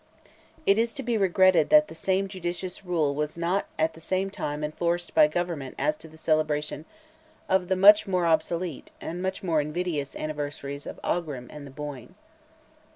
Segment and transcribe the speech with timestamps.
[0.65, 4.31] It is to be regretted that the same judicious rule was not at the same
[4.31, 6.85] time enforced by government as to the celebration
[7.47, 12.15] of the much more obsolete and much more invidious anniversaries of Aughrim and the Boyne.